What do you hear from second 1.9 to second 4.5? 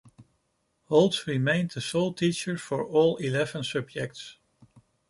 teacher for all eleven subjects.